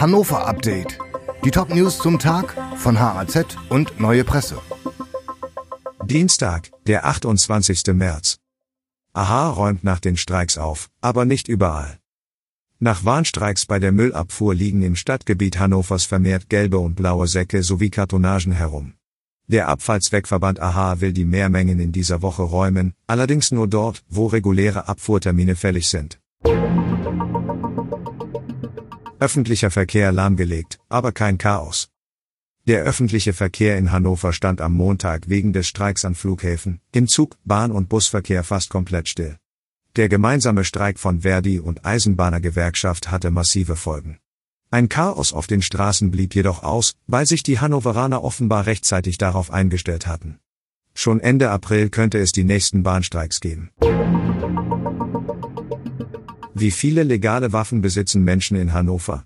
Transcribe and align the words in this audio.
Hannover 0.00 0.46
Update. 0.46 0.96
Die 1.44 1.50
Top-News 1.50 1.98
zum 1.98 2.20
Tag 2.20 2.54
von 2.76 3.00
HAZ 3.00 3.56
und 3.68 3.98
Neue 3.98 4.22
Presse. 4.22 4.60
Dienstag, 6.04 6.70
der 6.86 7.04
28. 7.04 7.82
März. 7.94 8.38
AHA 9.12 9.48
räumt 9.48 9.82
nach 9.82 9.98
den 9.98 10.16
Streiks 10.16 10.56
auf, 10.56 10.88
aber 11.00 11.24
nicht 11.24 11.48
überall. 11.48 11.98
Nach 12.78 13.04
Warnstreiks 13.04 13.66
bei 13.66 13.80
der 13.80 13.90
Müllabfuhr 13.90 14.54
liegen 14.54 14.82
im 14.82 14.94
Stadtgebiet 14.94 15.58
Hannovers 15.58 16.04
vermehrt 16.04 16.48
gelbe 16.48 16.78
und 16.78 16.94
blaue 16.94 17.26
Säcke 17.26 17.64
sowie 17.64 17.90
Kartonagen 17.90 18.52
herum. 18.52 18.94
Der 19.48 19.66
Abfallzweckverband 19.66 20.60
AHA 20.60 21.00
will 21.00 21.12
die 21.12 21.24
Mehrmengen 21.24 21.80
in 21.80 21.90
dieser 21.90 22.22
Woche 22.22 22.42
räumen, 22.42 22.94
allerdings 23.08 23.50
nur 23.50 23.66
dort, 23.66 24.04
wo 24.08 24.28
reguläre 24.28 24.86
Abfuhrtermine 24.86 25.56
fällig 25.56 25.88
sind. 25.88 26.20
Öffentlicher 29.20 29.70
Verkehr 29.70 30.12
lahmgelegt, 30.12 30.78
aber 30.88 31.10
kein 31.10 31.38
Chaos. 31.38 31.90
Der 32.68 32.82
öffentliche 32.84 33.32
Verkehr 33.32 33.76
in 33.76 33.90
Hannover 33.90 34.32
stand 34.32 34.60
am 34.60 34.74
Montag 34.74 35.28
wegen 35.28 35.52
des 35.52 35.66
Streiks 35.66 36.04
an 36.04 36.14
Flughäfen, 36.14 36.80
im 36.92 37.08
Zug, 37.08 37.36
Bahn- 37.44 37.72
und 37.72 37.88
Busverkehr 37.88 38.44
fast 38.44 38.70
komplett 38.70 39.08
still. 39.08 39.36
Der 39.96 40.08
gemeinsame 40.08 40.64
Streik 40.64 41.00
von 41.00 41.22
Verdi 41.22 41.58
und 41.58 41.84
Eisenbahnergewerkschaft 41.84 43.10
hatte 43.10 43.32
massive 43.32 43.74
Folgen. 43.74 44.18
Ein 44.70 44.88
Chaos 44.88 45.32
auf 45.32 45.48
den 45.48 45.62
Straßen 45.62 46.12
blieb 46.12 46.34
jedoch 46.34 46.62
aus, 46.62 46.94
weil 47.06 47.26
sich 47.26 47.42
die 47.42 47.58
Hannoveraner 47.58 48.22
offenbar 48.22 48.66
rechtzeitig 48.66 49.18
darauf 49.18 49.50
eingestellt 49.50 50.06
hatten. 50.06 50.38
Schon 50.94 51.18
Ende 51.20 51.50
April 51.50 51.88
könnte 51.88 52.18
es 52.18 52.32
die 52.32 52.44
nächsten 52.44 52.82
Bahnstreiks 52.84 53.40
geben. 53.40 53.70
Wie 56.60 56.72
viele 56.72 57.04
legale 57.04 57.52
Waffen 57.52 57.82
besitzen 57.82 58.24
Menschen 58.24 58.56
in 58.56 58.72
Hannover? 58.72 59.24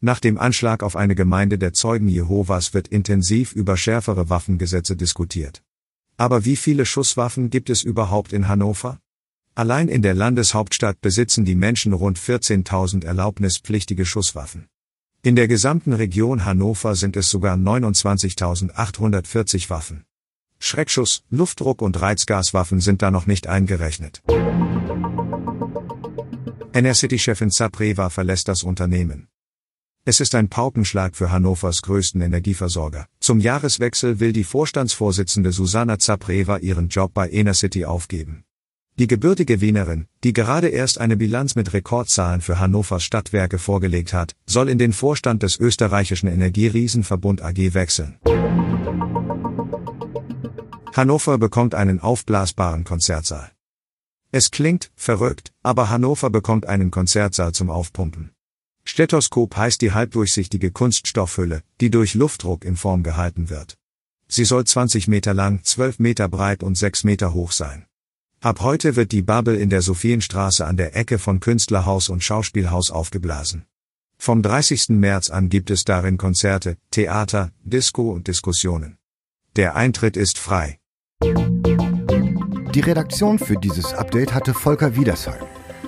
Nach 0.00 0.18
dem 0.18 0.36
Anschlag 0.36 0.82
auf 0.82 0.96
eine 0.96 1.14
Gemeinde 1.14 1.58
der 1.58 1.74
Zeugen 1.74 2.08
Jehovas 2.08 2.74
wird 2.74 2.88
intensiv 2.88 3.52
über 3.52 3.76
schärfere 3.76 4.30
Waffengesetze 4.30 4.96
diskutiert. 4.96 5.62
Aber 6.16 6.44
wie 6.44 6.56
viele 6.56 6.86
Schusswaffen 6.86 7.50
gibt 7.50 7.70
es 7.70 7.84
überhaupt 7.84 8.32
in 8.32 8.48
Hannover? 8.48 8.98
Allein 9.54 9.86
in 9.86 10.02
der 10.02 10.14
Landeshauptstadt 10.14 11.00
besitzen 11.00 11.44
die 11.44 11.54
Menschen 11.54 11.92
rund 11.92 12.18
14.000 12.18 13.04
erlaubnispflichtige 13.04 14.04
Schusswaffen. 14.04 14.66
In 15.22 15.36
der 15.36 15.46
gesamten 15.46 15.92
Region 15.92 16.44
Hannover 16.44 16.96
sind 16.96 17.16
es 17.16 17.30
sogar 17.30 17.56
29.840 17.56 19.70
Waffen. 19.70 20.02
Schreckschuss, 20.58 21.22
Luftdruck 21.30 21.80
und 21.80 22.00
Reizgaswaffen 22.00 22.80
sind 22.80 23.02
da 23.02 23.12
noch 23.12 23.26
nicht 23.26 23.46
eingerechnet. 23.46 24.20
NRCity-Chefin 26.72 27.50
Zapreva 27.50 28.10
verlässt 28.10 28.46
das 28.46 28.62
Unternehmen. 28.62 29.26
Es 30.04 30.20
ist 30.20 30.36
ein 30.36 30.48
Paukenschlag 30.48 31.16
für 31.16 31.32
Hannovers 31.32 31.82
größten 31.82 32.20
Energieversorger. 32.20 33.06
Zum 33.18 33.40
Jahreswechsel 33.40 34.20
will 34.20 34.32
die 34.32 34.44
Vorstandsvorsitzende 34.44 35.50
Susanna 35.50 35.98
Zapreva 35.98 36.58
ihren 36.58 36.88
Job 36.88 37.12
bei 37.12 37.28
Enercity 37.28 37.84
aufgeben. 37.84 38.44
Die 39.00 39.08
gebürtige 39.08 39.60
Wienerin, 39.60 40.06
die 40.22 40.32
gerade 40.32 40.68
erst 40.68 40.98
eine 40.98 41.16
Bilanz 41.16 41.56
mit 41.56 41.72
Rekordzahlen 41.72 42.40
für 42.40 42.60
Hannovers 42.60 43.02
Stadtwerke 43.02 43.58
vorgelegt 43.58 44.12
hat, 44.12 44.36
soll 44.46 44.68
in 44.68 44.78
den 44.78 44.92
Vorstand 44.92 45.42
des 45.42 45.58
österreichischen 45.58 46.28
Energieriesenverbund 46.28 47.42
AG 47.42 47.74
wechseln. 47.74 48.18
Hannover 50.94 51.38
bekommt 51.38 51.74
einen 51.74 51.98
aufblasbaren 51.98 52.84
Konzertsaal. 52.84 53.50
Es 54.32 54.50
klingt 54.52 54.92
verrückt, 54.94 55.52
aber 55.62 55.90
Hannover 55.90 56.30
bekommt 56.30 56.66
einen 56.66 56.90
Konzertsaal 56.90 57.52
zum 57.52 57.68
Aufpumpen. 57.68 58.30
Stethoskop 58.84 59.56
heißt 59.56 59.80
die 59.82 59.92
halbdurchsichtige 59.92 60.70
Kunststoffhülle, 60.70 61.62
die 61.80 61.90
durch 61.90 62.14
Luftdruck 62.14 62.64
in 62.64 62.76
Form 62.76 63.02
gehalten 63.02 63.50
wird. 63.50 63.76
Sie 64.28 64.44
soll 64.44 64.64
20 64.64 65.08
Meter 65.08 65.34
lang, 65.34 65.64
12 65.64 65.98
Meter 65.98 66.28
breit 66.28 66.62
und 66.62 66.78
6 66.78 67.02
Meter 67.04 67.34
hoch 67.34 67.50
sein. 67.50 67.86
Ab 68.40 68.60
heute 68.60 68.94
wird 68.94 69.12
die 69.12 69.22
Bubble 69.22 69.56
in 69.56 69.68
der 69.68 69.82
Sophienstraße 69.82 70.64
an 70.64 70.76
der 70.76 70.96
Ecke 70.96 71.18
von 71.18 71.40
Künstlerhaus 71.40 72.08
und 72.08 72.22
Schauspielhaus 72.22 72.90
aufgeblasen. 72.90 73.66
Vom 74.16 74.42
30. 74.42 74.90
März 74.90 75.30
an 75.30 75.48
gibt 75.48 75.70
es 75.70 75.84
darin 75.84 76.18
Konzerte, 76.18 76.76
Theater, 76.90 77.52
Disco 77.64 78.12
und 78.12 78.28
Diskussionen. 78.28 78.96
Der 79.56 79.74
Eintritt 79.74 80.16
ist 80.16 80.38
frei. 80.38 80.78
Die 82.74 82.80
Redaktion 82.80 83.40
für 83.40 83.56
dieses 83.56 83.94
Update 83.94 84.32
hatte 84.32 84.54
Volker 84.54 84.94
Wiedersheim. 84.94 85.42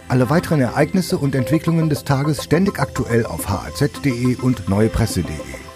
Alle 0.09 0.31
weiteren 0.31 0.61
Ereignisse 0.61 1.17
und 1.17 1.37
Entwicklungen 1.37 1.89
des 1.89 2.03
Tages 2.03 2.43
ständig 2.43 2.81
aktuell 2.81 3.25
auf 3.25 3.49
haz.de 3.49 4.37
und 4.43 4.69
neuepresse.de. 4.69 5.72